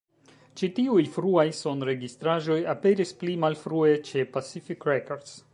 [0.61, 5.41] Ĉi tiuj fruaj sonregistraĵoj aperis pli malfrue ĉe Pacific Records.